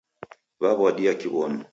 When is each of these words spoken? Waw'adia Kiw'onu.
Waw'adia 0.61 1.13
Kiw'onu. 1.19 1.61